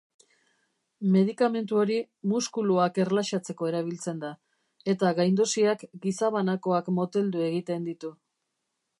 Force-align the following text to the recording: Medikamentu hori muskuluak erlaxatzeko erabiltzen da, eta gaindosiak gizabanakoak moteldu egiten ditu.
Medikamentu 1.15 1.75
hori 1.81 1.97
muskuluak 2.31 2.97
erlaxatzeko 3.03 3.69
erabiltzen 3.71 4.23
da, 4.23 4.31
eta 4.93 5.11
gaindosiak 5.19 5.83
gizabanakoak 6.07 6.89
moteldu 7.01 7.45
egiten 7.49 7.87
ditu. 7.91 8.11